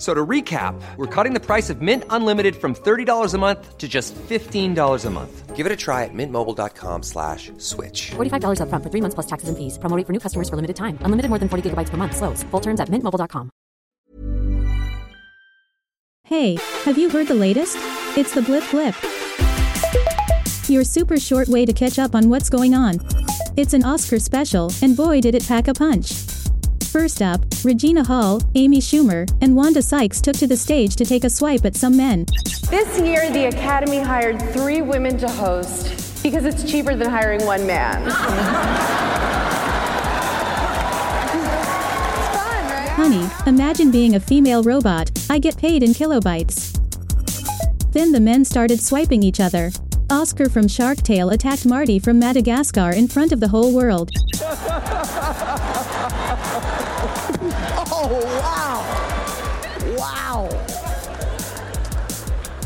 F- 0.00 0.06
So 0.06 0.14
to 0.14 0.26
recap, 0.26 0.80
we're 0.96 1.06
cutting 1.06 1.34
the 1.34 1.40
price 1.46 1.68
of 1.68 1.82
Mint 1.82 2.04
Unlimited 2.08 2.56
from 2.56 2.74
$30 2.74 3.34
a 3.34 3.38
month 3.38 3.76
to 3.76 3.86
just 3.86 4.14
$15 4.14 5.04
a 5.04 5.10
month. 5.10 5.54
Give 5.54 5.66
it 5.66 5.72
a 5.72 5.76
try 5.76 6.04
at 6.04 6.14
mintmobile.com 6.14 7.02
slash 7.02 7.52
switch. 7.58 8.12
$45 8.16 8.60
upfront 8.64 8.82
for 8.82 8.88
three 8.90 9.02
months 9.02 9.14
plus 9.14 9.26
taxes 9.26 9.50
and 9.50 9.58
fees. 9.58 9.76
Promo 9.78 10.02
for 10.06 10.12
new 10.14 10.18
customers 10.18 10.48
for 10.48 10.56
limited 10.56 10.76
time. 10.76 10.96
Unlimited 11.04 11.28
more 11.28 11.38
than 11.38 11.50
40 11.50 11.68
gigabytes 11.68 11.90
per 11.90 11.98
month. 11.98 12.16
Slows. 12.16 12.42
Full 12.50 12.60
terms 12.62 12.80
at 12.80 12.88
mintmobile.com. 12.88 13.50
Hey, 16.24 16.56
have 16.84 16.96
you 16.96 17.10
heard 17.10 17.28
the 17.28 17.34
latest? 17.34 17.76
It's 18.16 18.32
the 18.32 18.40
Blip 18.40 18.64
Blip. 18.70 18.94
Your 20.70 20.84
super 20.84 21.18
short 21.20 21.48
way 21.48 21.66
to 21.66 21.72
catch 21.74 21.98
up 21.98 22.14
on 22.14 22.30
what's 22.30 22.48
going 22.48 22.72
on. 22.72 23.00
It's 23.58 23.74
an 23.74 23.84
Oscar 23.84 24.18
special, 24.18 24.72
and 24.80 24.96
boy 24.96 25.20
did 25.20 25.34
it 25.34 25.44
pack 25.46 25.68
a 25.68 25.74
punch. 25.74 26.39
First 26.90 27.22
up, 27.22 27.44
Regina 27.62 28.02
Hall, 28.02 28.42
Amy 28.56 28.80
Schumer, 28.80 29.30
and 29.40 29.54
Wanda 29.54 29.80
Sykes 29.80 30.20
took 30.20 30.34
to 30.38 30.48
the 30.48 30.56
stage 30.56 30.96
to 30.96 31.04
take 31.04 31.22
a 31.22 31.30
swipe 31.30 31.64
at 31.64 31.76
some 31.76 31.96
men. 31.96 32.26
This 32.68 32.98
year, 32.98 33.30
the 33.30 33.46
Academy 33.46 34.00
hired 34.00 34.42
three 34.52 34.82
women 34.82 35.16
to 35.18 35.28
host 35.28 36.22
because 36.24 36.44
it's 36.44 36.68
cheaper 36.68 36.96
than 36.96 37.08
hiring 37.08 37.46
one 37.46 37.64
man. 37.64 38.10
Honey, 42.96 43.30
imagine 43.46 43.92
being 43.92 44.16
a 44.16 44.20
female 44.20 44.64
robot. 44.64 45.12
I 45.30 45.38
get 45.38 45.56
paid 45.56 45.84
in 45.84 45.90
kilobytes. 45.90 46.76
Then 47.92 48.10
the 48.10 48.18
men 48.18 48.44
started 48.44 48.80
swiping 48.80 49.22
each 49.22 49.38
other. 49.38 49.70
Oscar 50.10 50.48
from 50.48 50.66
Shark 50.66 50.98
Tale 50.98 51.30
attacked 51.30 51.66
Marty 51.66 52.00
from 52.00 52.18
Madagascar 52.18 52.90
in 52.90 53.06
front 53.06 53.30
of 53.30 53.38
the 53.38 53.46
whole 53.46 53.72
world. 53.72 54.10
Oh, 58.02 58.08
wow. 58.40 59.98
Wow. 59.98 60.48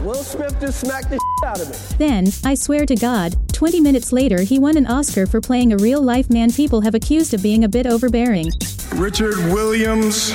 Will 0.05 0.23
Smith 0.23 0.61
just 0.61 0.81
smacked 0.81 1.11
the 1.11 1.19
out 1.45 1.61
of 1.61 1.69
me. 1.69 1.77
Then, 1.99 2.29
I 2.45 2.55
swear 2.55 2.87
to 2.87 2.95
God, 2.95 3.35
20 3.53 3.81
minutes 3.81 4.13
later 4.13 4.43
he 4.43 4.61
won 4.61 4.77
an 4.77 4.87
Oscar 4.87 5.27
for 5.27 5.41
playing 5.41 5.73
a 5.73 5.77
real 5.77 6.01
life 6.01 6.31
man 6.31 6.53
people 6.53 6.83
have 6.83 6.95
accused 6.95 7.35
of 7.35 7.43
being 7.43 7.65
a 7.65 7.69
bit 7.69 7.85
overbearing. 7.85 8.47
Richard 8.95 9.37
Williams 9.53 10.33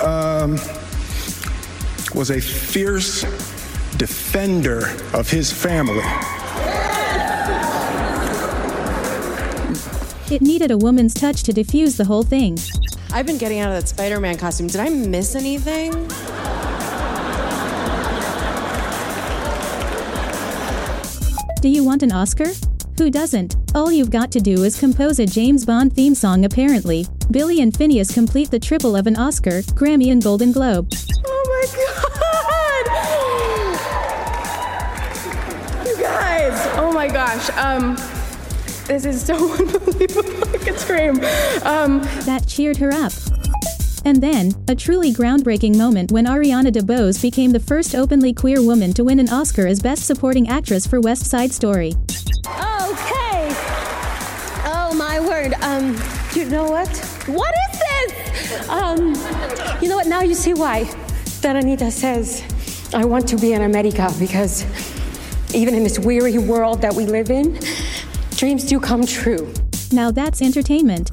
um, 0.00 0.52
was 2.14 2.30
a 2.30 2.40
fierce 2.40 3.22
defender 3.98 4.86
of 5.12 5.28
his 5.30 5.52
family. 5.52 6.02
It 10.30 10.40
needed 10.40 10.70
a 10.70 10.78
woman's 10.78 11.12
touch 11.12 11.42
to 11.42 11.52
defuse 11.52 11.98
the 11.98 12.04
whole 12.06 12.22
thing. 12.22 12.56
I've 13.10 13.26
been 13.26 13.38
getting 13.38 13.60
out 13.60 13.72
of 13.72 13.80
that 13.80 13.88
Spider 13.88 14.20
Man 14.20 14.36
costume. 14.36 14.66
Did 14.66 14.80
I 14.80 14.90
miss 14.90 15.34
anything? 15.34 15.92
Do 21.60 21.68
you 21.68 21.82
want 21.82 22.02
an 22.02 22.12
Oscar? 22.12 22.46
Who 22.98 23.10
doesn't? 23.10 23.56
All 23.74 23.90
you've 23.90 24.10
got 24.10 24.30
to 24.32 24.40
do 24.40 24.62
is 24.64 24.78
compose 24.78 25.18
a 25.18 25.26
James 25.26 25.64
Bond 25.64 25.92
theme 25.94 26.14
song 26.14 26.44
apparently. 26.44 27.06
Billie 27.30 27.60
and 27.62 27.72
Finneas 27.72 28.12
complete 28.12 28.50
the 28.50 28.58
triple 28.58 28.94
of 28.94 29.06
an 29.06 29.16
Oscar, 29.16 29.62
Grammy 29.74 30.12
and 30.12 30.22
Golden 30.22 30.52
Globe. 30.52 30.92
Oh 31.26 31.44
my 31.48 31.66
god! 31.76 31.88
You 35.86 35.96
guys! 36.02 36.68
Oh 36.76 36.92
my 36.92 37.08
gosh. 37.08 37.48
Um, 37.50 37.96
this 38.88 39.04
is 39.04 39.24
so 39.24 39.34
unbelievable. 39.58 40.48
I 40.48 40.58
could 40.58 40.78
scream. 40.78 41.16
Um, 41.62 42.00
That 42.24 42.44
cheered 42.46 42.76
her 42.78 42.92
up. 42.92 43.12
And 44.04 44.22
then, 44.22 44.52
a 44.68 44.74
truly 44.74 45.12
groundbreaking 45.12 45.76
moment 45.76 46.10
when 46.10 46.24
Ariana 46.26 46.72
DeBose 46.72 47.20
became 47.20 47.50
the 47.50 47.60
first 47.60 47.94
openly 47.94 48.32
queer 48.32 48.62
woman 48.62 48.92
to 48.94 49.04
win 49.04 49.20
an 49.20 49.28
Oscar 49.28 49.66
as 49.66 49.80
Best 49.80 50.06
Supporting 50.06 50.48
Actress 50.48 50.86
for 50.86 51.00
West 51.00 51.26
Side 51.26 51.52
Story. 51.52 51.92
Okay. 52.46 53.48
Oh 54.64 54.94
my 54.96 55.20
word. 55.20 55.52
Um, 55.62 55.96
you 56.34 56.46
know 56.46 56.70
what? 56.70 56.88
What 57.26 57.54
is 57.70 57.80
this? 57.80 58.68
Um, 58.68 59.08
you 59.82 59.88
know 59.88 59.96
what? 59.96 60.06
Now 60.06 60.22
you 60.22 60.34
see 60.34 60.54
why 60.54 60.84
that 61.42 61.56
Anita 61.56 61.90
says, 61.90 62.42
I 62.94 63.04
want 63.04 63.28
to 63.28 63.36
be 63.36 63.52
in 63.52 63.62
America 63.62 64.10
because 64.18 64.64
even 65.54 65.74
in 65.74 65.82
this 65.82 65.98
weary 65.98 66.38
world 66.38 66.80
that 66.82 66.94
we 66.94 67.04
live 67.04 67.30
in, 67.30 67.58
dreams 68.38 68.64
do 68.64 68.78
come 68.78 69.04
true. 69.04 69.52
Now 69.90 70.12
that's 70.12 70.40
entertainment. 70.40 71.10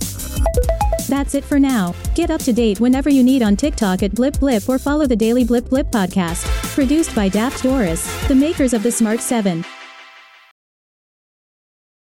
That's 1.10 1.34
it 1.34 1.44
for 1.44 1.60
now. 1.60 1.96
Get 2.14 2.30
up 2.30 2.42
to 2.42 2.54
date 2.54 2.80
whenever 2.80 3.10
you 3.10 3.24
need 3.24 3.42
on 3.42 3.56
TikTok 3.56 4.04
at 4.04 4.14
Blip 4.14 4.40
Blip 4.40 4.70
or 4.70 4.78
follow 4.78 5.08
the 5.08 5.16
Daily 5.16 5.44
Blip 5.44 5.68
Blip 5.70 5.88
podcast. 5.92 6.46
Produced 6.76 7.16
by 7.16 7.28
Daft 7.28 7.64
Doris, 7.64 8.06
the 8.28 8.36
makers 8.36 8.74
of 8.74 8.84
the 8.84 8.92
Smart 8.92 9.22
7. 9.22 9.66